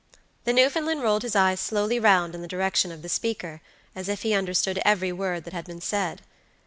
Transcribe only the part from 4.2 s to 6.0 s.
he understood every word that had been